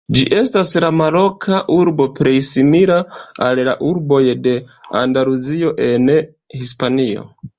[0.17, 2.95] Ĝi estas la maroka urbo plej simila
[3.49, 4.53] al la urboj de
[5.03, 6.11] Andaluzio en
[6.63, 7.29] Hispanio.